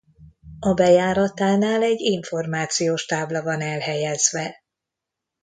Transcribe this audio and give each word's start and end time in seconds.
A 0.59 0.73
bejáratánál 0.73 1.83
egy 1.83 1.99
információs 2.01 3.05
tábla 3.05 3.43
van 3.43 3.61
elhelyezve. 3.61 4.61